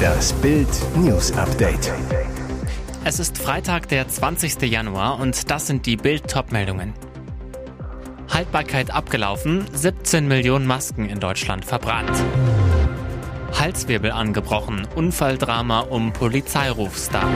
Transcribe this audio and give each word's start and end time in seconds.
Das 0.00 0.32
Bild 0.34 0.68
News 0.96 1.32
Update. 1.32 1.92
Es 3.04 3.18
ist 3.18 3.38
Freitag, 3.38 3.88
der 3.88 4.08
20. 4.08 4.62
Januar 4.62 5.18
und 5.20 5.50
das 5.50 5.66
sind 5.66 5.86
die 5.86 5.96
Bild 5.96 6.24
meldungen 6.50 6.94
Haltbarkeit 8.32 8.92
abgelaufen, 8.92 9.66
17 9.72 10.28
Millionen 10.28 10.66
Masken 10.66 11.08
in 11.08 11.20
Deutschland 11.20 11.64
verbrannt. 11.64 12.12
Halswirbel 13.58 14.12
angebrochen, 14.12 14.86
Unfalldrama 14.94 15.80
um 15.80 16.12
Polizeirufstar. 16.12 17.28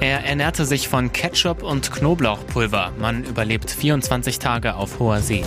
Er 0.00 0.24
ernährte 0.24 0.66
sich 0.66 0.88
von 0.88 1.12
Ketchup 1.12 1.62
und 1.62 1.92
Knoblauchpulver. 1.92 2.92
Man 2.98 3.24
überlebt 3.24 3.70
24 3.70 4.38
Tage 4.38 4.74
auf 4.74 4.98
hoher 4.98 5.20
See. 5.20 5.44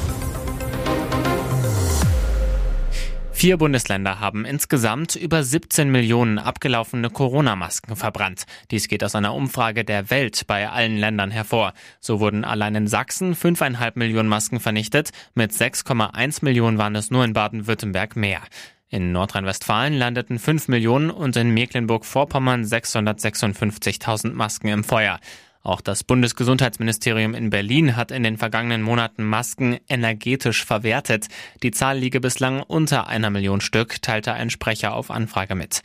Vier 3.38 3.58
Bundesländer 3.58 4.20
haben 4.20 4.46
insgesamt 4.46 5.16
über 5.16 5.44
17 5.44 5.92
Millionen 5.92 6.40
abgelaufene 6.40 7.12
Corona-Masken 7.12 7.96
verbrannt. 7.96 8.48
Dies 8.72 8.88
geht 8.88 9.04
aus 9.04 9.14
einer 9.14 9.36
Umfrage 9.36 9.86
der 9.86 10.10
Welt 10.10 10.48
bei 10.48 10.68
allen 10.68 10.98
Ländern 10.98 11.30
hervor. 11.30 11.74
So 12.00 12.20
wurden 12.20 12.44
allein 12.44 12.74
in 12.74 12.88
Sachsen 12.88 13.36
5,5 13.36 13.92
Millionen 13.94 14.28
Masken 14.28 14.60
vernichtet. 14.60 15.12
Mit 15.36 15.52
6,1 15.52 16.44
Millionen 16.44 16.80
waren 16.80 16.96
es 16.96 17.12
nur 17.12 17.24
in 17.24 17.34
Baden-Württemberg 17.34 18.16
mehr. 18.16 18.42
In 18.90 19.12
Nordrhein-Westfalen 19.12 19.94
landeten 19.94 20.40
5 20.40 20.68
Millionen 20.70 21.12
und 21.12 21.36
in 21.36 21.54
Mecklenburg-Vorpommern 21.54 22.64
656.000 22.64 24.34
Masken 24.34 24.70
im 24.70 24.84
Feuer. 24.84 25.20
Auch 25.68 25.82
das 25.82 26.06
Bundesgesundheitsministerium 26.06 27.34
in 27.34 27.50
Berlin 27.50 27.98
hat 27.98 28.12
in 28.12 28.24
den 28.24 28.38
vergangenen 28.38 28.82
Monaten 28.82 29.26
Masken 29.26 29.78
energetisch 29.90 30.64
verwertet. 30.64 31.28
Die 31.62 31.72
Zahl 31.72 31.98
liege 31.98 32.22
bislang 32.22 32.64
unter 32.64 33.08
einer 33.08 33.30
Million 33.30 33.60
Stück, 33.60 34.02
teilte 34.02 34.32
ein 34.32 34.50
Sprecher 34.50 34.94
auf 34.94 35.12
Anfrage 35.12 35.56
mit. 35.56 35.84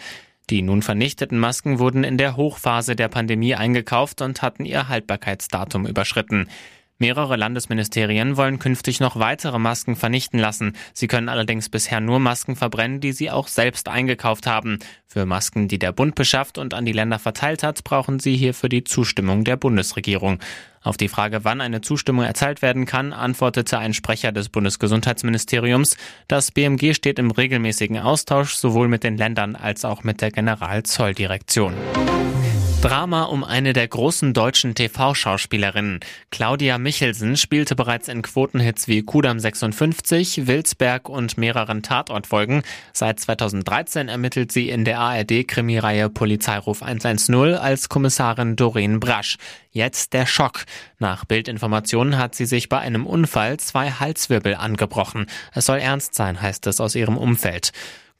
Die 0.50 0.62
nun 0.62 0.82
vernichteten 0.82 1.36
Masken 1.36 1.80
wurden 1.80 2.04
in 2.04 2.16
der 2.16 2.36
Hochphase 2.36 2.94
der 2.94 3.08
Pandemie 3.08 3.56
eingekauft 3.56 4.22
und 4.22 4.40
hatten 4.40 4.64
ihr 4.66 4.86
Haltbarkeitsdatum 4.86 5.88
überschritten. 5.88 6.46
Mehrere 7.02 7.34
Landesministerien 7.34 8.36
wollen 8.36 8.60
künftig 8.60 9.00
noch 9.00 9.18
weitere 9.18 9.58
Masken 9.58 9.96
vernichten 9.96 10.38
lassen. 10.38 10.76
Sie 10.94 11.08
können 11.08 11.28
allerdings 11.28 11.68
bisher 11.68 11.98
nur 11.98 12.20
Masken 12.20 12.54
verbrennen, 12.54 13.00
die 13.00 13.10
sie 13.10 13.28
auch 13.28 13.48
selbst 13.48 13.88
eingekauft 13.88 14.46
haben. 14.46 14.78
Für 15.08 15.26
Masken, 15.26 15.66
die 15.66 15.80
der 15.80 15.90
Bund 15.90 16.14
beschafft 16.14 16.58
und 16.58 16.74
an 16.74 16.84
die 16.84 16.92
Länder 16.92 17.18
verteilt 17.18 17.64
hat, 17.64 17.82
brauchen 17.82 18.20
sie 18.20 18.36
hierfür 18.36 18.68
die 18.68 18.84
Zustimmung 18.84 19.42
der 19.42 19.56
Bundesregierung. 19.56 20.38
Auf 20.80 20.96
die 20.96 21.08
Frage, 21.08 21.42
wann 21.42 21.60
eine 21.60 21.80
Zustimmung 21.80 22.24
erteilt 22.24 22.62
werden 22.62 22.86
kann, 22.86 23.12
antwortete 23.12 23.80
ein 23.80 23.94
Sprecher 23.94 24.30
des 24.30 24.48
Bundesgesundheitsministeriums, 24.48 25.96
das 26.28 26.52
BMG 26.52 26.94
steht 26.94 27.18
im 27.18 27.32
regelmäßigen 27.32 27.98
Austausch 27.98 28.54
sowohl 28.54 28.86
mit 28.86 29.02
den 29.02 29.16
Ländern 29.16 29.56
als 29.56 29.84
auch 29.84 30.04
mit 30.04 30.20
der 30.20 30.30
Generalzolldirektion. 30.30 31.74
Drama 32.82 33.22
um 33.22 33.44
eine 33.44 33.74
der 33.74 33.86
großen 33.86 34.34
deutschen 34.34 34.74
TV-Schauspielerinnen. 34.74 36.00
Claudia 36.32 36.78
Michelsen 36.78 37.36
spielte 37.36 37.76
bereits 37.76 38.08
in 38.08 38.22
Quotenhits 38.22 38.88
wie 38.88 39.02
Kudam 39.02 39.38
56, 39.38 40.48
Wilsberg 40.48 41.08
und 41.08 41.38
mehreren 41.38 41.84
Tatortfolgen. 41.84 42.62
Seit 42.92 43.20
2013 43.20 44.08
ermittelt 44.08 44.50
sie 44.50 44.68
in 44.68 44.84
der 44.84 44.98
ARD-Krimireihe 44.98 46.10
Polizeiruf 46.10 46.82
110 46.82 47.54
als 47.54 47.88
Kommissarin 47.88 48.56
Doreen 48.56 48.98
Brasch. 48.98 49.36
Jetzt 49.70 50.12
der 50.12 50.26
Schock. 50.26 50.64
Nach 50.98 51.24
Bildinformationen 51.24 52.18
hat 52.18 52.34
sie 52.34 52.46
sich 52.46 52.68
bei 52.68 52.80
einem 52.80 53.06
Unfall 53.06 53.58
zwei 53.58 53.92
Halswirbel 53.92 54.56
angebrochen. 54.56 55.26
Es 55.54 55.66
soll 55.66 55.78
ernst 55.78 56.16
sein, 56.16 56.42
heißt 56.42 56.66
es 56.66 56.80
aus 56.80 56.96
ihrem 56.96 57.16
Umfeld. 57.16 57.70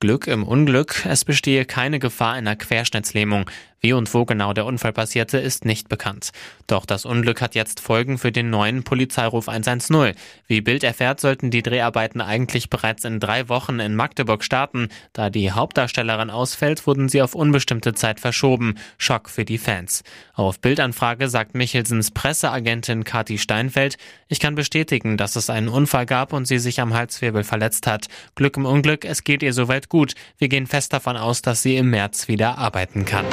Glück 0.03 0.27
im 0.27 0.43
Unglück, 0.43 1.07
es 1.07 1.25
bestehe 1.25 1.65
keine 1.65 2.01
Gefahr 2.01 2.33
einer 2.33 2.57
Querschnittslähmung. 2.57 3.49
Wie 3.84 3.94
und 3.94 4.14
wo 4.14 4.25
genau 4.25 4.52
der 4.52 4.64
Unfall 4.64 4.92
passierte, 4.92 5.38
ist 5.38 5.64
nicht 5.64 5.88
bekannt. 5.88 6.30
Doch 6.69 6.86
das 6.86 7.05
Unglück 7.05 7.41
hat 7.41 7.56
jetzt 7.56 7.81
Folgen 7.81 8.16
für 8.16 8.31
den 8.31 8.48
neuen 8.48 8.84
Polizeiruf 8.84 9.48
110. 9.48 10.12
Wie 10.47 10.60
Bild 10.60 10.84
erfährt, 10.84 11.19
sollten 11.19 11.50
die 11.50 11.65
Dreharbeiten 11.65 12.21
eigentlich 12.21 12.71
bereits 12.71 13.04
in 13.04 13.19
drei 13.19 13.48
Wochen 13.48 13.81
in 13.81 13.97
Magdeburg 13.97 14.44
starten. 14.44 14.88
Da 15.12 15.31
die 15.31 15.50
Hauptdarstellerin 15.50 16.31
ausfällt, 16.31 16.87
wurden 16.87 17.09
sie 17.09 17.22
auf 17.22 17.34
unbestimmte 17.34 17.92
Zeit 17.92 18.21
verschoben. 18.21 18.76
Schock 18.98 19.28
für 19.28 19.44
die 19.44 19.59
Fans. 19.59 20.04
Auf 20.34 20.60
Bildanfrage 20.60 21.28
sagt 21.28 21.56
Michelsens 21.56 22.12
Presseagentin 22.12 23.03
Kati 23.03 23.37
Steinfeld, 23.37 23.97
ich 24.28 24.38
kann 24.38 24.54
bestätigen, 24.54 25.16
dass 25.16 25.34
es 25.34 25.50
einen 25.50 25.69
Unfall 25.69 26.06
gab 26.06 26.32
und 26.32 26.47
sie 26.47 26.60
sich 26.60 26.81
am 26.81 26.94
Halswirbel 26.94 27.42
verletzt 27.42 27.88
hat. 27.88 28.06
Glück 28.37 28.56
im 28.56 28.65
Unglück, 28.65 29.04
es 29.04 29.25
geht 29.25 29.42
ihr 29.42 29.53
soweit 29.53 29.88
gut. 29.88 30.15
Wir 30.38 30.48
gehen 30.48 30.69
fest 30.69 30.92
davon 30.92 31.16
aus, 31.16 31.42
dass 31.42 31.62
sie 31.62 31.76
im 31.76 31.91
März 31.91 32.28
wieder 32.28 32.59
arbeiten 32.59 33.04
kann. 33.04 33.26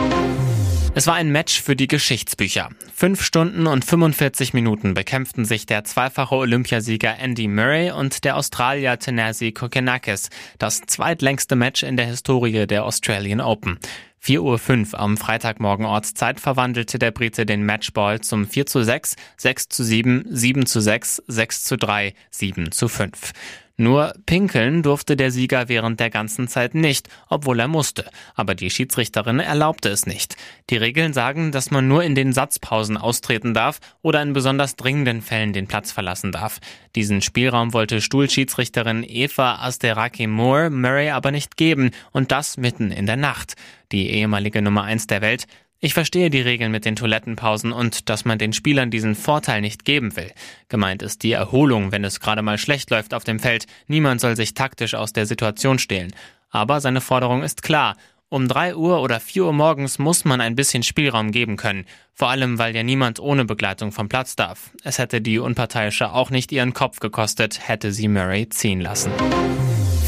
Es 0.96 1.06
war 1.06 1.14
ein 1.14 1.32
Match 1.32 1.62
für 1.62 1.76
die 1.76 1.88
Geschichtsbücher. 1.88 2.70
Fünf 2.94 3.22
Stunden 3.22 3.68
und 3.68 3.86
45 3.86 4.54
Minuten 4.54 4.96
bekämpften 4.96 5.46
sich 5.46 5.68
der 5.68 5.84
zweifache 5.84 6.36
Olympiasieger 6.36 7.18
Andy 7.20 7.48
Murray 7.48 7.92
und 7.92 8.24
der 8.24 8.36
Australier 8.36 8.98
Tennessee 8.98 9.52
Kokenakis. 9.52 10.30
Das 10.58 10.82
zweitlängste 10.82 11.56
Match 11.56 11.84
in 11.84 11.96
der 11.96 12.08
Historie 12.08 12.66
der 12.66 12.86
Australian 12.86 13.40
Open. 13.40 13.78
4.05 14.22 14.94
Uhr 14.94 15.00
am 15.00 15.16
Freitagmorgen 15.16 15.86
Ortszeit 15.86 16.40
verwandelte 16.40 17.00
der 17.00 17.12
Brite 17.12 17.46
den 17.46 17.66
Matchball 17.66 18.20
zum 18.22 18.48
4 18.48 18.66
zu 18.66 18.84
6, 18.84 19.16
6 19.38 19.70
zu 19.70 19.84
7, 19.84 20.26
7 20.28 20.66
zu 20.66 20.82
6, 20.82 21.24
6 21.28 21.64
zu 21.66 21.78
3, 21.78 22.14
7 22.32 22.72
zu 22.72 22.88
5. 22.88 23.32
Nur 23.80 24.14
pinkeln 24.26 24.84
durfte 24.84 25.16
der 25.16 25.32
Sieger 25.32 25.70
während 25.70 26.02
der 26.02 26.10
ganzen 26.10 26.50
Zeit 26.50 26.76
nicht, 26.76 27.08
obwohl 27.30 27.62
er 27.62 27.70
musste. 27.70 28.10
Aber 28.36 28.54
die 28.54 28.70
Schiedsrichterin 28.70 29.40
erlaubte 29.40 29.88
es 29.88 30.06
nicht. 30.06 30.36
Die 30.70 30.76
Regeln 30.76 31.14
sagen, 31.14 31.54
dass 31.54 31.72
man 31.72 31.88
nur 31.88 32.04
in 32.04 32.14
den 32.14 32.34
Satzpausen 32.34 32.98
austreten 32.98 33.54
darf 33.54 33.80
oder 34.02 34.22
in 34.22 34.34
besonders 34.34 34.76
dringenden 34.76 35.22
Fällen 35.22 35.54
den 35.54 35.68
Platz 35.68 35.94
verlassen 35.94 36.34
darf. 36.34 36.60
Diesen 36.98 37.22
Spielraum 37.22 37.72
wollte 37.72 38.02
Stuhlschiedsrichterin 38.02 39.06
Eva 39.08 39.60
Asteraki 39.62 40.28
Moore 40.28 40.70
Murray 40.70 41.12
aber 41.12 41.32
nicht 41.32 41.56
geben 41.56 41.92
und 42.12 42.34
das 42.34 42.58
mitten 42.58 42.92
in 42.92 43.06
der 43.06 43.16
Nacht. 43.16 43.56
Die 43.94 44.10
ehemalige 44.10 44.62
Nummer 44.62 44.84
1 44.84 45.08
der 45.08 45.22
Welt 45.22 45.48
ich 45.82 45.94
verstehe 45.94 46.30
die 46.30 46.42
Regeln 46.42 46.72
mit 46.72 46.84
den 46.84 46.98
Toilettenpausen 46.98 47.72
und 47.72 48.10
dass 48.10 48.26
man 48.26 48.38
den 48.38 48.52
Spielern 48.52 48.92
diesen 48.92 49.16
Vorteil 49.16 49.62
nicht 49.62 49.86
geben 49.86 50.16
will. 50.18 50.32
Gemeint 50.68 51.02
ist 51.02 51.24
die 51.24 51.32
Erholung, 51.32 51.92
wenn 51.94 52.04
es 52.04 52.20
gerade 52.20 52.42
mal 52.42 52.58
schlecht 52.58 52.90
läuft 52.90 53.14
auf 53.14 53.24
dem 53.24 53.40
Feld. 53.40 53.66
Niemand 53.88 54.20
soll 54.20 54.36
sich 54.36 54.54
taktisch 54.54 54.94
aus 54.94 55.14
der 55.14 55.26
Situation 55.26 55.80
stehlen. 55.80 56.14
Aber 56.50 56.82
seine 56.82 57.00
Forderung 57.00 57.44
ist 57.44 57.64
klar. 57.64 57.96
Um 58.28 58.48
drei 58.48 58.76
Uhr 58.76 59.02
oder 59.02 59.20
vier 59.20 59.46
Uhr 59.46 59.54
morgens 59.54 59.98
muss 59.98 60.26
man 60.26 60.42
ein 60.42 60.56
bisschen 60.56 60.84
Spielraum 60.84 61.32
geben 61.32 61.56
können. 61.56 61.86
Vor 62.14 62.30
allem, 62.30 62.60
weil 62.60 62.76
ja 62.76 62.84
niemand 62.84 63.20
ohne 63.20 63.46
Begleitung 63.46 63.92
vom 63.92 64.10
Platz 64.10 64.36
darf. 64.36 64.72
Es 64.84 65.00
hätte 65.00 65.22
die 65.22 65.40
Unparteiische 65.40 66.12
auch 66.12 66.30
nicht 66.30 66.52
ihren 66.52 66.74
Kopf 66.74 67.00
gekostet, 67.00 67.68
hätte 67.68 67.92
sie 67.92 68.08
Murray 68.08 68.50
ziehen 68.50 68.82
lassen. 68.82 69.12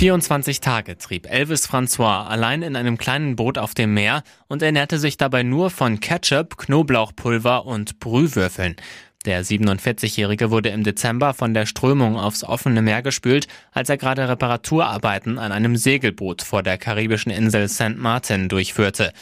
24 0.02 0.62
Tage 0.62 0.98
trieb 0.98 1.32
Elvis 1.32 1.70
François 1.70 2.26
allein 2.26 2.64
in 2.64 2.76
einem 2.76 2.98
kleinen 2.98 3.36
Boot 3.36 3.60
auf 3.60 3.76
dem 3.76 3.94
Meer 3.94 4.24
und 4.48 4.64
ernährte 4.64 4.98
sich 4.98 5.16
dabei 5.16 5.44
nur 5.44 5.70
von 5.70 6.00
Ketchup, 6.00 6.58
Knoblauchpulver 6.58 7.68
und 7.68 8.00
Brühwürfeln. 8.00 8.78
Der 9.26 9.46
47-Jährige 9.46 10.50
wurde 10.50 10.70
im 10.70 10.84
Dezember 10.84 11.36
von 11.36 11.54
der 11.54 11.68
Strömung 11.68 12.18
aufs 12.18 12.44
offene 12.44 12.82
Meer 12.82 13.04
gespült, 13.04 13.48
als 13.74 13.90
er 13.90 13.98
gerade 13.98 14.28
Reparaturarbeiten 14.28 15.38
an 15.38 15.52
einem 15.52 15.76
Segelboot 15.76 16.42
vor 16.42 16.64
der 16.64 16.80
karibischen 16.80 17.32
Insel 17.32 17.70
St. 17.70 17.98
Martin 17.98 18.50
durchführte. 18.50 19.14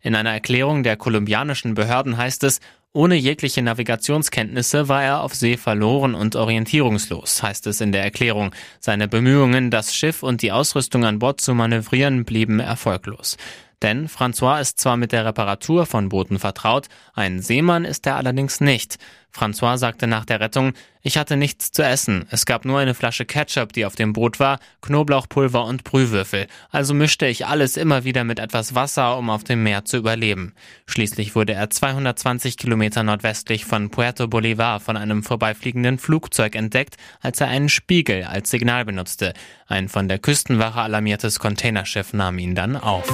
In 0.00 0.16
einer 0.16 0.32
Erklärung 0.32 0.82
der 0.82 0.96
kolumbianischen 0.96 1.74
Behörden 1.74 2.16
heißt 2.16 2.42
es, 2.42 2.58
ohne 2.94 3.16
jegliche 3.16 3.60
Navigationskenntnisse 3.60 4.88
war 4.88 5.02
er 5.02 5.20
auf 5.22 5.34
See 5.34 5.56
verloren 5.56 6.14
und 6.14 6.36
orientierungslos, 6.36 7.42
heißt 7.42 7.66
es 7.66 7.80
in 7.80 7.90
der 7.90 8.04
Erklärung. 8.04 8.54
Seine 8.78 9.08
Bemühungen, 9.08 9.70
das 9.70 9.94
Schiff 9.94 10.22
und 10.22 10.42
die 10.42 10.52
Ausrüstung 10.52 11.04
an 11.04 11.18
Bord 11.18 11.40
zu 11.40 11.54
manövrieren, 11.54 12.24
blieben 12.24 12.60
erfolglos. 12.60 13.36
Denn 13.84 14.08
François 14.08 14.62
ist 14.62 14.80
zwar 14.80 14.96
mit 14.96 15.12
der 15.12 15.26
Reparatur 15.26 15.84
von 15.84 16.08
Booten 16.08 16.38
vertraut, 16.38 16.88
ein 17.12 17.42
Seemann 17.42 17.84
ist 17.84 18.06
er 18.06 18.16
allerdings 18.16 18.62
nicht. 18.62 18.96
François 19.30 19.76
sagte 19.76 20.06
nach 20.06 20.24
der 20.24 20.40
Rettung, 20.40 20.72
ich 21.02 21.18
hatte 21.18 21.36
nichts 21.36 21.70
zu 21.70 21.82
essen. 21.82 22.24
Es 22.30 22.46
gab 22.46 22.64
nur 22.64 22.78
eine 22.78 22.94
Flasche 22.94 23.26
Ketchup, 23.26 23.74
die 23.74 23.84
auf 23.84 23.94
dem 23.94 24.14
Boot 24.14 24.40
war, 24.40 24.58
Knoblauchpulver 24.80 25.66
und 25.66 25.84
Brühwürfel. 25.84 26.46
Also 26.70 26.94
mischte 26.94 27.26
ich 27.26 27.44
alles 27.44 27.76
immer 27.76 28.04
wieder 28.04 28.24
mit 28.24 28.38
etwas 28.38 28.74
Wasser, 28.74 29.18
um 29.18 29.28
auf 29.28 29.44
dem 29.44 29.62
Meer 29.62 29.84
zu 29.84 29.98
überleben. 29.98 30.54
Schließlich 30.86 31.34
wurde 31.34 31.52
er 31.52 31.68
220 31.68 32.56
Kilometer 32.56 33.02
nordwestlich 33.02 33.66
von 33.66 33.90
Puerto 33.90 34.28
Bolivar 34.28 34.80
von 34.80 34.96
einem 34.96 35.22
vorbeifliegenden 35.22 35.98
Flugzeug 35.98 36.54
entdeckt, 36.54 36.96
als 37.20 37.38
er 37.38 37.48
einen 37.48 37.68
Spiegel 37.68 38.24
als 38.24 38.48
Signal 38.48 38.86
benutzte. 38.86 39.34
Ein 39.66 39.90
von 39.90 40.08
der 40.08 40.20
Küstenwache 40.20 40.80
alarmiertes 40.80 41.38
Containerschiff 41.38 42.14
nahm 42.14 42.38
ihn 42.38 42.54
dann 42.54 42.76
auf. 42.76 43.04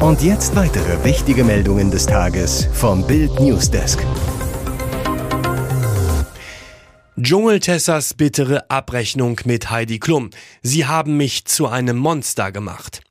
Und 0.00 0.22
jetzt 0.22 0.56
weitere 0.56 1.04
wichtige 1.04 1.44
Meldungen 1.44 1.90
des 1.90 2.06
Tages 2.06 2.66
vom 2.72 3.06
Bild 3.06 3.38
Newsdesk. 3.38 4.02
Dschungeltessers 7.20 8.14
bittere 8.14 8.70
Abrechnung 8.70 9.38
mit 9.44 9.70
Heidi 9.70 9.98
Klum. 9.98 10.30
Sie 10.62 10.86
haben 10.86 11.18
mich 11.18 11.44
zu 11.44 11.68
einem 11.68 11.98
Monster 11.98 12.50
gemacht. 12.50 13.02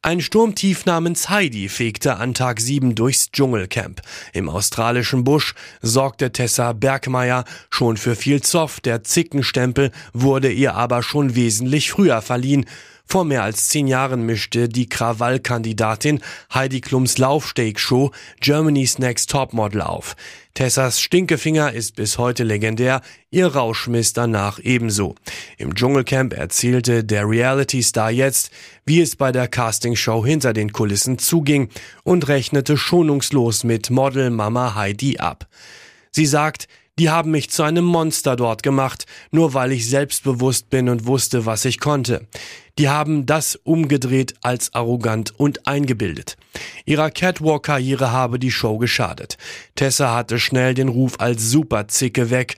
Ein 0.00 0.20
Sturmtief 0.20 0.86
namens 0.86 1.28
Heidi 1.28 1.68
fegte 1.68 2.18
an 2.18 2.34
Tag 2.34 2.60
7 2.60 2.94
durchs 2.94 3.32
Dschungelcamp. 3.32 4.00
Im 4.32 4.48
australischen 4.48 5.24
Busch 5.24 5.56
sorgte 5.82 6.30
Tessa 6.30 6.72
Bergmeier 6.72 7.46
schon 7.68 7.96
für 7.96 8.14
viel 8.14 8.42
Zoff. 8.42 8.78
Der 8.78 9.02
Zickenstempel 9.02 9.90
wurde 10.12 10.52
ihr 10.52 10.76
aber 10.76 11.02
schon 11.02 11.34
wesentlich 11.34 11.90
früher 11.90 12.22
verliehen. 12.22 12.64
Vor 13.10 13.24
mehr 13.24 13.42
als 13.42 13.68
zehn 13.68 13.86
Jahren 13.86 14.26
mischte 14.26 14.68
die 14.68 14.86
Krawallkandidatin 14.86 16.20
Heidi 16.52 16.82
Klums 16.82 17.16
Laufsteg-Show 17.16 18.10
Germany's 18.40 18.98
Next 18.98 19.30
Topmodel 19.30 19.80
auf. 19.80 20.14
Tessas 20.52 21.00
Stinkefinger 21.00 21.72
ist 21.72 21.96
bis 21.96 22.18
heute 22.18 22.44
legendär, 22.44 23.00
ihr 23.30 23.46
Rauschmiss 23.46 24.12
danach 24.12 24.58
ebenso. 24.58 25.14
Im 25.56 25.74
Dschungelcamp 25.74 26.34
erzählte 26.34 27.02
der 27.02 27.26
Reality-Star 27.26 28.10
jetzt, 28.10 28.50
wie 28.84 29.00
es 29.00 29.16
bei 29.16 29.32
der 29.32 29.48
Castingshow 29.48 30.26
hinter 30.26 30.52
den 30.52 30.74
Kulissen 30.74 31.18
zuging 31.18 31.70
und 32.04 32.28
rechnete 32.28 32.76
schonungslos 32.76 33.64
mit 33.64 33.88
Model 33.88 34.28
Mama 34.28 34.74
Heidi 34.74 35.16
ab. 35.16 35.48
Sie 36.10 36.26
sagt, 36.26 36.68
die 36.98 37.10
haben 37.10 37.30
mich 37.30 37.48
zu 37.50 37.62
einem 37.62 37.84
Monster 37.84 38.34
dort 38.34 38.64
gemacht, 38.64 39.06
nur 39.30 39.54
weil 39.54 39.70
ich 39.70 39.88
selbstbewusst 39.88 40.68
bin 40.68 40.88
und 40.88 41.06
wusste, 41.06 41.46
was 41.46 41.64
ich 41.64 41.78
konnte. 41.78 42.26
Die 42.78 42.88
haben 42.88 43.26
das 43.26 43.56
umgedreht 43.56 44.34
als 44.40 44.72
arrogant 44.72 45.34
und 45.36 45.66
eingebildet. 45.66 46.36
Ihrer 46.84 47.10
Catwalk-Karriere 47.10 48.12
habe 48.12 48.38
die 48.38 48.52
Show 48.52 48.78
geschadet. 48.78 49.36
Tessa 49.74 50.14
hatte 50.14 50.38
schnell 50.38 50.74
den 50.74 50.88
Ruf 50.88 51.18
als 51.18 51.50
Superzicke 51.50 52.30
weg. 52.30 52.56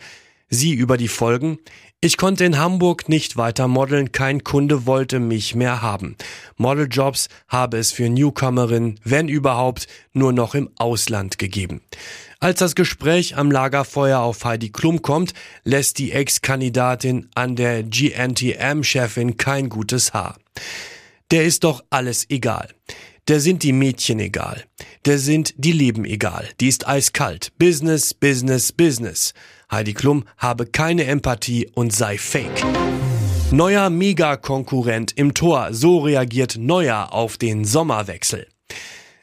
Sie 0.51 0.75
über 0.75 0.99
die 0.99 1.09
Folgen? 1.09 1.59
Ich 2.03 2.17
konnte 2.17 2.47
in 2.47 2.57
Hamburg 2.57 3.11
nicht 3.11 3.37
weiter 3.37 3.69
modeln, 3.69 4.11
kein 4.11 4.43
Kunde 4.43 4.87
wollte 4.87 5.21
mich 5.21 5.55
mehr 5.55 5.83
haben. 5.83 6.17
Modeljobs 6.57 7.29
habe 7.47 7.77
es 7.77 7.93
für 7.93 8.09
Newcomerinnen, 8.09 8.99
wenn 9.05 9.29
überhaupt, 9.29 9.87
nur 10.15 10.33
noch 10.33 10.55
im 10.55 10.71
Ausland 10.77 11.37
gegeben. 11.37 11.83
Als 12.39 12.61
das 12.61 12.75
Gespräch 12.75 13.37
am 13.37 13.51
Lagerfeuer 13.51 14.21
auf 14.21 14.47
Heidi 14.47 14.71
Klum 14.71 15.03
kommt, 15.03 15.35
lässt 15.63 15.99
die 15.99 16.13
Ex-Kandidatin 16.13 17.29
an 17.35 17.55
der 17.55 17.83
GNTM-Chefin 17.83 19.37
kein 19.37 19.69
gutes 19.69 20.15
Haar. 20.15 20.39
Der 21.31 21.45
ist 21.45 21.65
doch 21.65 21.85
alles 21.91 22.31
egal. 22.31 22.71
Der 23.29 23.41
sind 23.41 23.63
die 23.63 23.75
Mädchen 23.75 24.21
egal. 24.21 24.65
Der 25.05 25.19
sind 25.19 25.53
die 25.59 25.73
Leben 25.73 26.07
egal. 26.07 26.49
Die 26.61 26.69
ist 26.69 26.89
eiskalt. 26.89 27.53
Business, 27.59 28.15
Business, 28.15 28.73
Business. 28.73 29.35
Heidi 29.71 29.95
Klum 29.95 30.25
habe 30.37 30.67
keine 30.67 31.05
Empathie 31.05 31.71
und 31.75 31.93
sei 31.95 32.19
fake. 32.19 32.65
Neuer 33.53 33.91
Megakonkurrent 33.91 35.13
im 35.17 35.35
Tor. 35.35 35.69
So 35.73 35.99
reagiert 35.99 36.57
Neuer 36.59 37.13
auf 37.13 37.37
den 37.39 37.65
Sommerwechsel. 37.65 38.47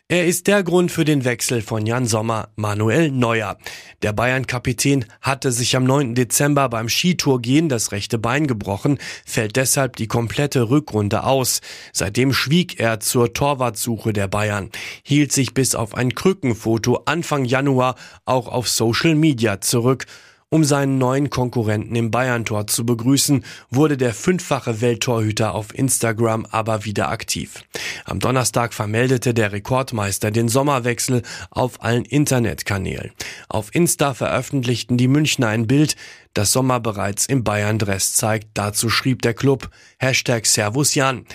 Er 0.09 0.25
ist 0.25 0.47
der 0.47 0.63
Grund 0.63 0.89
für 0.89 1.03
den 1.03 1.25
Wechsel 1.25 1.61
von 1.61 1.85
Jan 1.85 2.05
Sommer, 2.05 2.47
Manuel 2.55 3.11
Neuer. 3.11 3.57
Der 4.03 4.13
Bayern-Kapitän 4.13 5.03
hatte 5.19 5.51
sich 5.51 5.75
am 5.75 5.83
9. 5.83 6.15
Dezember 6.15 6.69
beim 6.69 6.88
Skitourgehen 6.88 7.67
das 7.67 7.91
rechte 7.91 8.17
Bein 8.17 8.47
gebrochen, 8.47 8.99
fällt 9.25 9.57
deshalb 9.57 9.97
die 9.97 10.07
komplette 10.07 10.69
Rückrunde 10.69 11.25
aus. 11.25 11.59
Seitdem 11.91 12.31
schwieg 12.31 12.79
er 12.79 13.01
zur 13.01 13.33
Torwartsuche 13.33 14.13
der 14.13 14.29
Bayern, 14.29 14.69
hielt 15.03 15.33
sich 15.33 15.53
bis 15.53 15.75
auf 15.75 15.94
ein 15.94 16.15
Krückenfoto 16.15 17.01
Anfang 17.03 17.44
Januar 17.44 17.95
auch 18.23 18.47
auf 18.47 18.69
Social 18.69 19.13
Media 19.13 19.59
zurück 19.59 20.05
um 20.49 20.63
seinen 20.63 20.97
neuen 20.97 21.29
Konkurrenten 21.29 21.95
im 21.95 22.09
Bayern-Tor 22.09 22.67
zu 22.67 22.85
begrüßen, 22.85 23.44
wurde 23.69 23.97
der 23.97 24.13
fünffache 24.13 24.79
Welttorhüter 24.79 25.53
auf 25.53 25.77
Instagram 25.77 26.45
aber 26.49 26.85
wieder 26.85 27.09
aktiv. 27.09 27.63
Am 28.05 28.19
Donnerstag 28.19 28.73
vermeldete 28.73 29.33
der 29.33 29.51
Rekordmeister 29.51 30.31
den 30.31 30.47
Sommerwechsel 30.47 31.21
auf 31.49 31.83
allen 31.83 32.05
Internetkanälen. 32.05 33.11
Auf 33.49 33.75
Insta 33.75 34.13
veröffentlichten 34.13 34.97
die 34.97 35.09
Münchner 35.09 35.47
ein 35.47 35.67
Bild, 35.67 35.97
das 36.33 36.53
Sommer 36.53 36.79
bereits 36.79 37.25
im 37.25 37.44
Bayern-Dress 37.44 38.13
zeigt. 38.13 38.49
Dazu 38.53 38.89
schrieb 38.89 39.23
der 39.23 39.33
Club 39.33 39.69
Hashtag 39.97 40.45
Servus 40.45 40.95
Jan. 40.95 41.25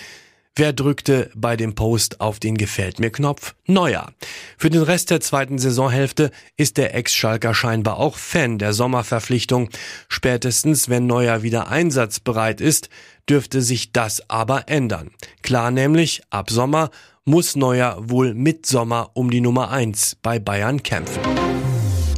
Wer 0.55 0.71
drückte 0.71 1.31
bei 1.33 1.57
dem 1.57 1.73
Post 1.73 2.21
auf 2.21 2.39
den 2.39 2.55
Gefällt 2.55 2.99
mir 2.99 3.09
Knopf? 3.09 3.55
Neuer. 3.65 4.11
Für 4.55 4.69
den 4.69 4.83
Rest 4.83 5.09
der 5.09 5.19
zweiten 5.19 5.57
Saisonhälfte 5.57 6.29
ist 6.57 6.77
der 6.77 6.93
Ex-Schalker 6.93 7.55
scheinbar 7.55 7.97
auch 7.97 8.17
Fan 8.17 8.59
der 8.59 8.73
Sommerverpflichtung. 8.73 9.69
Spätestens, 10.09 10.89
wenn 10.89 11.07
Neuer 11.07 11.41
wieder 11.41 11.69
einsatzbereit 11.69 12.61
ist, 12.61 12.89
dürfte 13.27 13.63
sich 13.63 13.93
das 13.93 14.29
aber 14.29 14.69
ändern. 14.69 15.09
Klar 15.41 15.71
nämlich, 15.71 16.21
ab 16.29 16.51
Sommer 16.51 16.91
muss 17.25 17.55
Neuer 17.55 17.97
wohl 17.99 18.35
mit 18.35 18.67
Sommer 18.67 19.09
um 19.15 19.31
die 19.31 19.41
Nummer 19.41 19.71
eins 19.71 20.15
bei 20.21 20.37
Bayern 20.37 20.83
kämpfen. 20.83 21.21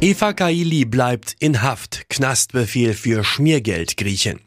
Eva 0.08 0.32
Kaili 0.32 0.84
bleibt 0.84 1.34
in 1.40 1.62
Haft. 1.62 2.08
Knastbefehl 2.08 2.94
für 2.94 3.24
Schmiergeldgriechen. 3.24 4.38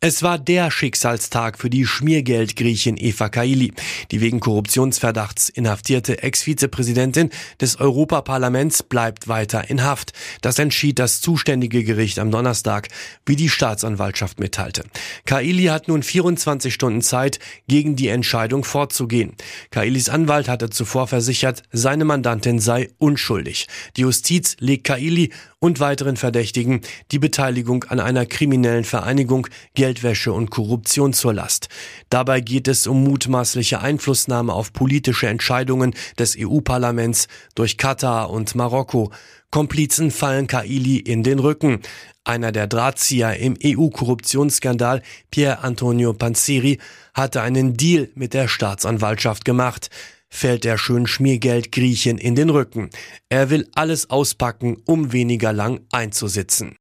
Es 0.00 0.24
war 0.24 0.36
der 0.36 0.72
Schicksalstag 0.72 1.58
für 1.58 1.70
die 1.70 1.86
Schmiergeldgriechin 1.86 2.96
Eva 2.96 3.28
Kaili. 3.28 3.72
Die 4.10 4.20
wegen 4.20 4.40
Korruptionsverdachts 4.40 5.48
inhaftierte 5.48 6.24
Ex-Vizepräsidentin 6.24 7.30
des 7.60 7.78
Europaparlaments 7.78 8.82
bleibt 8.82 9.28
weiter 9.28 9.70
in 9.70 9.84
Haft. 9.84 10.12
Das 10.40 10.58
entschied 10.58 10.98
das 10.98 11.20
zuständige 11.20 11.84
Gericht 11.84 12.18
am 12.18 12.32
Donnerstag, 12.32 12.88
wie 13.24 13.36
die 13.36 13.48
Staatsanwaltschaft 13.48 14.40
mitteilte. 14.40 14.82
Kaili 15.24 15.66
hat 15.66 15.86
nun 15.86 16.02
24 16.02 16.74
Stunden 16.74 17.00
Zeit, 17.00 17.38
gegen 17.68 17.94
die 17.94 18.08
Entscheidung 18.08 18.64
vorzugehen. 18.64 19.36
Kailis 19.70 20.08
Anwalt 20.08 20.48
hatte 20.48 20.68
zuvor 20.68 21.06
versichert, 21.06 21.62
seine 21.70 22.04
Mandantin 22.04 22.58
sei 22.58 22.90
unschuldig. 22.98 23.68
Die 23.96 24.00
Justiz 24.00 24.56
legt 24.58 24.95
Kaili 24.96 25.30
und 25.58 25.78
weiteren 25.78 26.16
Verdächtigen 26.16 26.80
die 27.12 27.18
Beteiligung 27.18 27.84
an 27.84 28.00
einer 28.00 28.24
kriminellen 28.24 28.84
Vereinigung, 28.84 29.46
Geldwäsche 29.74 30.32
und 30.32 30.50
Korruption 30.50 31.12
zur 31.12 31.34
Last. 31.34 31.68
Dabei 32.08 32.40
geht 32.40 32.66
es 32.66 32.86
um 32.86 33.04
mutmaßliche 33.04 33.80
Einflussnahme 33.80 34.54
auf 34.54 34.72
politische 34.72 35.26
Entscheidungen 35.26 35.94
des 36.18 36.34
EU-Parlaments 36.38 37.28
durch 37.54 37.76
Katar 37.76 38.30
und 38.30 38.54
Marokko. 38.54 39.12
Komplizen 39.50 40.10
fallen 40.10 40.46
Kaili 40.46 40.96
in 40.96 41.22
den 41.22 41.40
Rücken. 41.40 41.80
Einer 42.24 42.52
der 42.52 42.66
Drahtzieher 42.66 43.36
im 43.38 43.56
EU-Korruptionsskandal, 43.62 45.02
Pier 45.30 45.62
Antonio 45.62 46.14
Panzeri, 46.14 46.78
hatte 47.12 47.42
einen 47.42 47.76
Deal 47.76 48.08
mit 48.14 48.32
der 48.32 48.48
Staatsanwaltschaft 48.48 49.44
gemacht 49.44 49.90
fällt 50.28 50.64
der 50.64 50.78
schön 50.78 51.06
Schmiergeld 51.06 51.72
Griechen 51.72 52.18
in 52.18 52.34
den 52.34 52.50
Rücken. 52.50 52.90
Er 53.28 53.50
will 53.50 53.68
alles 53.74 54.10
auspacken, 54.10 54.76
um 54.84 55.12
weniger 55.12 55.52
lang 55.52 55.80
einzusitzen. 55.90 56.76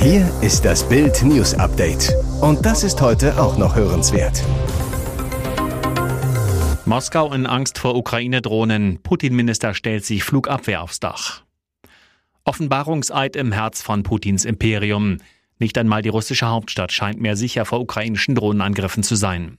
Hier 0.00 0.30
ist 0.40 0.64
das 0.64 0.88
Bild 0.88 1.22
News 1.22 1.54
Update. 1.54 2.12
Und 2.40 2.64
das 2.64 2.84
ist 2.84 3.00
heute 3.00 3.38
auch 3.38 3.58
noch 3.58 3.76
hörenswert. 3.76 4.42
Moskau 6.86 7.32
in 7.32 7.46
Angst 7.46 7.78
vor 7.78 7.94
Ukraine-Drohnen. 7.94 9.00
Putin-Minister 9.02 9.74
stellt 9.74 10.04
sich 10.04 10.24
Flugabwehr 10.24 10.82
aufs 10.82 10.98
Dach. 10.98 11.42
Offenbarungseid 12.44 13.36
im 13.36 13.52
Herz 13.52 13.82
von 13.82 14.02
Putins 14.02 14.44
Imperium. 14.44 15.18
Nicht 15.60 15.78
einmal 15.78 16.02
die 16.02 16.08
russische 16.08 16.46
Hauptstadt 16.46 16.90
scheint 16.90 17.20
mehr 17.20 17.36
sicher 17.36 17.64
vor 17.64 17.80
ukrainischen 17.80 18.34
Drohnenangriffen 18.34 19.04
zu 19.04 19.14
sein. 19.14 19.58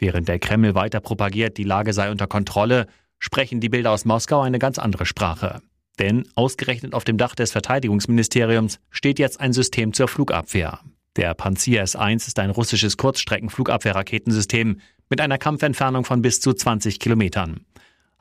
Während 0.00 0.28
der 0.28 0.38
Kreml 0.38 0.74
weiter 0.74 1.00
propagiert, 1.00 1.58
die 1.58 1.64
Lage 1.64 1.92
sei 1.92 2.10
unter 2.10 2.26
Kontrolle, 2.26 2.86
sprechen 3.18 3.60
die 3.60 3.68
Bilder 3.68 3.92
aus 3.92 4.06
Moskau 4.06 4.40
eine 4.40 4.58
ganz 4.58 4.78
andere 4.78 5.04
Sprache. 5.04 5.60
Denn 5.98 6.26
ausgerechnet 6.34 6.94
auf 6.94 7.04
dem 7.04 7.18
Dach 7.18 7.34
des 7.34 7.52
Verteidigungsministeriums 7.52 8.80
steht 8.90 9.18
jetzt 9.18 9.38
ein 9.40 9.52
System 9.52 9.92
zur 9.92 10.08
Flugabwehr. 10.08 10.80
Der 11.16 11.34
Panzer 11.34 11.82
S-1 11.82 12.28
ist 12.28 12.38
ein 12.38 12.48
russisches 12.48 12.96
Kurzstreckenflugabwehrraketensystem 12.96 14.80
mit 15.10 15.20
einer 15.20 15.36
Kampfentfernung 15.36 16.06
von 16.06 16.22
bis 16.22 16.40
zu 16.40 16.54
20 16.54 16.98
Kilometern. 16.98 17.66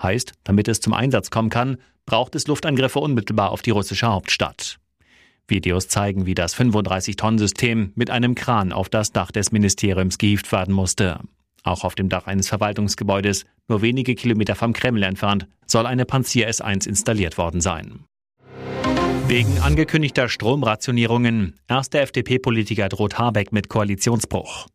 Heißt, 0.02 0.34
damit 0.44 0.68
es 0.68 0.82
zum 0.82 0.94
Einsatz 0.94 1.30
kommen 1.30 1.50
kann, 1.50 1.78
braucht 2.06 2.36
es 2.36 2.48
Luftangriffe 2.48 3.00
unmittelbar 3.00 3.52
auf 3.52 3.62
die 3.62 3.72
russische 3.72 4.08
Hauptstadt. 4.08 4.80
Videos 5.48 5.88
zeigen, 5.88 6.26
wie 6.26 6.36
das 6.36 6.56
35-Tonnen-System 6.58 7.94
mit 7.96 8.10
einem 8.10 8.36
Kran 8.36 8.74
auf 8.74 8.90
das 8.90 9.14
Dach 9.14 9.32
des 9.32 9.54
Ministeriums 9.54 10.18
gehievt 10.18 10.52
werden 10.52 10.74
musste. 10.74 11.22
Auch 11.70 11.84
auf 11.84 11.94
dem 11.94 12.10
Dach 12.10 12.26
eines 12.26 12.50
Verwaltungsgebäudes, 12.50 13.46
nur 13.68 13.84
wenige 13.84 14.16
Kilometer 14.16 14.56
vom 14.56 14.74
Kreml 14.74 15.04
entfernt, 15.04 15.46
soll 15.68 15.86
eine 15.86 16.04
Panzer 16.04 16.50
S1 16.50 16.88
installiert 16.88 17.38
worden 17.38 17.62
sein. 17.62 18.06
Wegen 19.28 19.60
angekündigter 19.60 20.30
Stromrationierungen. 20.30 21.60
Erster 21.68 22.02
FDP-Politiker 22.02 22.90
droht 22.90 23.20
Habeck 23.20 23.52
mit 23.52 23.70
Koalitionsbruch. 23.70 24.66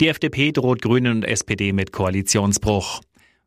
Die 0.00 0.06
FDP 0.06 0.52
droht 0.52 0.80
Grünen 0.80 1.16
und 1.16 1.24
SPD 1.24 1.72
mit 1.72 1.90
Koalitionsbruch. 1.90 3.00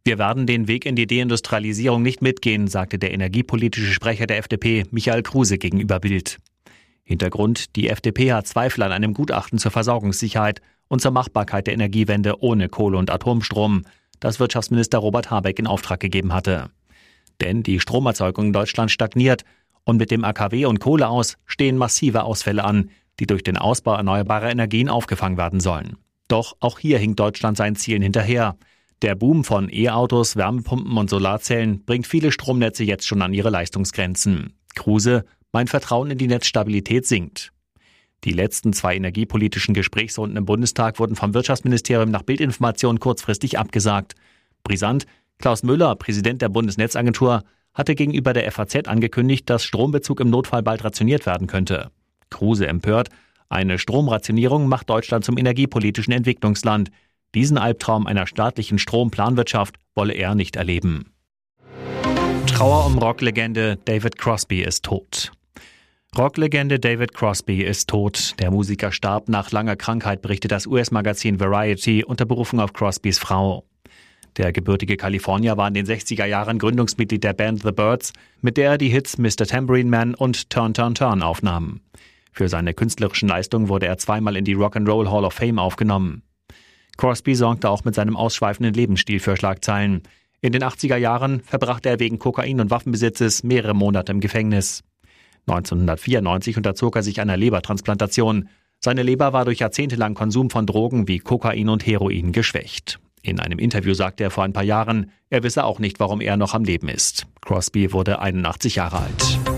Wir 0.03 0.17
werden 0.19 0.45
den 0.45 0.67
Weg 0.67 0.85
in 0.85 0.97
die 0.97 1.07
Deindustrialisierung 1.07 2.01
nicht 2.01 2.21
mitgehen, 2.21 2.67
sagte 2.67 3.00
der 3.00 3.13
energiepolitische 3.13 3.93
Sprecher 3.93 4.27
der 4.27 4.39
FDP, 4.39 4.83
Michael 4.91 5.23
Kruse, 5.23 5.57
gegenüber 5.57 6.01
Bild. 6.01 6.39
Hintergrund, 7.05 7.77
die 7.77 7.88
FDP 7.88 8.33
hat 8.33 8.47
Zweifel 8.47 8.83
an 8.83 8.91
einem 8.91 9.13
Gutachten 9.13 9.59
zur 9.59 9.71
Versorgungssicherheit 9.71 10.62
und 10.93 11.00
zur 11.00 11.09
Machbarkeit 11.09 11.65
der 11.65 11.73
Energiewende 11.73 12.39
ohne 12.43 12.69
Kohle 12.69 13.00
und 13.00 13.09
Atomstrom, 13.09 13.81
das 14.19 14.39
Wirtschaftsminister 14.39 15.00
Robert 15.00 15.31
Habeck 15.31 15.57
in 15.57 15.65
Auftrag 15.65 16.00
gegeben 16.00 16.33
hatte. 16.33 16.69
Denn 17.41 17.63
die 17.63 17.79
Stromerzeugung 17.79 18.45
in 18.45 18.53
Deutschland 18.53 18.91
stagniert 18.91 19.43
und 19.85 19.97
mit 19.97 20.12
dem 20.12 20.23
AKW 20.23 20.65
und 20.65 20.79
Kohle 20.79 21.09
aus 21.09 21.38
stehen 21.47 21.77
massive 21.77 22.25
Ausfälle 22.25 22.63
an, 22.63 22.91
die 23.19 23.25
durch 23.25 23.41
den 23.41 23.57
Ausbau 23.57 23.95
erneuerbarer 23.95 24.51
Energien 24.51 24.88
aufgefangen 24.88 25.35
werden 25.35 25.59
sollen. 25.62 25.97
Doch 26.27 26.57
auch 26.59 26.77
hier 26.77 27.00
hinkt 27.00 27.19
Deutschland 27.19 27.57
seinen 27.57 27.75
Zielen 27.75 28.03
hinterher. 28.03 28.55
Der 29.01 29.15
Boom 29.15 29.43
von 29.43 29.69
E-Autos, 29.73 30.35
Wärmepumpen 30.35 30.95
und 30.95 31.09
Solarzellen 31.09 31.83
bringt 31.85 32.05
viele 32.05 32.31
Stromnetze 32.31 32.83
jetzt 32.83 33.07
schon 33.07 33.23
an 33.23 33.33
ihre 33.33 33.50
Leistungsgrenzen. 33.50 34.53
Kruse, 34.75 35.25
mein 35.51 35.65
Vertrauen 35.67 36.12
in 36.12 36.19
die 36.19 36.27
Netzstabilität 36.27 37.07
sinkt. 37.07 37.52
Die 38.23 38.31
letzten 38.31 38.71
zwei 38.71 38.95
energiepolitischen 38.95 39.73
Gesprächsrunden 39.73 40.37
im 40.37 40.45
Bundestag 40.45 40.99
wurden 40.99 41.15
vom 41.15 41.33
Wirtschaftsministerium 41.33 42.09
nach 42.09 42.23
Bildinformation 42.23 42.99
kurzfristig 42.99 43.59
abgesagt. 43.59 44.15
Brisant, 44.63 45.05
Klaus 45.39 45.63
Müller, 45.63 45.95
Präsident 45.95 46.41
der 46.41 46.49
Bundesnetzagentur, 46.49 47.43
hatte 47.73 47.95
gegenüber 47.95 48.33
der 48.33 48.49
FAZ 48.51 48.87
angekündigt, 48.87 49.49
dass 49.49 49.65
Strombezug 49.65 50.21
im 50.21 50.29
Notfall 50.29 50.63
bald 50.63 50.83
rationiert 50.83 51.25
werden 51.25 51.47
könnte. 51.47 51.91
Kruse 52.29 52.67
empört, 52.67 53.09
eine 53.49 53.77
Stromrationierung 53.77 54.67
macht 54.67 54.89
Deutschland 54.89 55.25
zum 55.25 55.37
energiepolitischen 55.37 56.13
Entwicklungsland. 56.13 56.91
Diesen 57.35 57.57
Albtraum 57.57 58.07
einer 58.07 58.25
staatlichen 58.25 58.79
Stromplanwirtschaft 58.79 59.75
wolle 59.95 60.13
er 60.13 60.33
nicht 60.33 60.55
erleben. 60.55 61.11
Trauer 62.47 62.85
um 62.85 62.97
Rocklegende 62.97 63.77
David 63.85 64.17
Crosby 64.17 64.61
ist 64.61 64.85
tot. 64.85 65.31
Rocklegende 66.15 66.79
David 66.79 67.15
Crosby 67.15 67.63
ist 67.63 67.89
tot. 67.89 68.36
Der 68.38 68.51
Musiker 68.51 68.91
starb 68.91 69.29
nach 69.29 69.51
langer 69.51 69.75
Krankheit, 69.75 70.22
berichtet 70.22 70.51
das 70.51 70.67
US-Magazin 70.67 71.39
Variety 71.39 72.03
unter 72.03 72.25
Berufung 72.25 72.60
auf 72.60 72.72
Crosbys 72.72 73.17
Frau. 73.17 73.65
Der 74.38 74.51
gebürtige 74.51 74.96
Kalifornier 74.96 75.58
war 75.58 75.67
in 75.67 75.74
den 75.74 75.88
60er 75.88 76.25
Jahren 76.25 76.60
Gründungsmitglied 76.60 77.24
der 77.24 77.34
Band 77.34 77.63
The 77.63 77.72
Birds, 77.72 78.13
mit 78.41 78.58
der 78.58 78.72
er 78.74 78.77
die 78.77 78.89
Hits 78.89 79.17
Mr. 79.17 79.48
Tambourine 79.48 79.89
Man 79.89 80.13
und 80.13 80.51
Turn 80.51 80.75
Turn 80.75 80.93
Turn 80.93 81.24
aufnahm. 81.24 81.82
Für 82.32 82.48
seine 82.48 82.75
künstlerischen 82.75 83.27
Leistungen 83.27 83.67
wurde 83.67 83.88
er 83.88 83.98
zweimal 83.98 84.36
in 84.36 84.46
die 84.46 84.55
Rock'n'Roll 84.55 85.10
Hall 85.10 85.25
of 85.25 85.34
Fame 85.34 85.58
aufgenommen. 85.58 86.22
Crosby 86.96 87.34
sorgte 87.34 87.72
auch 87.72 87.86
mit 87.86 87.96
seinem 87.96 88.17
ausschweifenden 88.17 88.75
Lebensstil 88.75 89.20
für 89.20 89.36
Schlagzeilen. 89.36 90.03
In 90.41 90.51
den 90.51 90.63
80er 90.63 90.98
Jahren 90.98 91.41
verbrachte 91.41 91.89
er 91.89 92.00
wegen 92.00 92.20
Kokain- 92.20 92.62
und 92.62 92.70
Waffenbesitzes 92.70 93.43
mehrere 93.43 93.74
Monate 93.74 94.12
im 94.12 94.20
Gefängnis. 94.20 94.84
1994 95.47 96.57
unterzog 96.57 96.95
er 96.95 97.03
sich 97.03 97.19
einer 97.19 97.38
Lebertransplantation. 97.38 98.50
Seine 98.79 99.03
Leber 99.03 99.33
war 99.33 99.45
durch 99.45 99.59
jahrzehntelang 99.59 100.13
Konsum 100.13 100.50
von 100.50 100.65
Drogen 100.65 101.07
wie 101.07 101.19
Kokain 101.19 101.69
und 101.69 101.85
Heroin 101.85 102.31
geschwächt. 102.31 103.00
In 103.21 103.39
einem 103.39 103.59
Interview 103.59 103.93
sagte 103.93 104.23
er 104.23 104.31
vor 104.31 104.43
ein 104.43 104.53
paar 104.53 104.63
Jahren, 104.63 105.12
er 105.29 105.43
wisse 105.43 105.63
auch 105.63 105.79
nicht, 105.79 106.00
warum 106.00 106.19
er 106.19 106.35
noch 106.35 106.53
am 106.53 106.65
Leben 106.65 106.89
ist. 106.89 107.25
Crosby 107.41 107.93
wurde 107.93 108.19
81 108.19 108.75
Jahre 108.75 109.00
alt. 109.00 109.52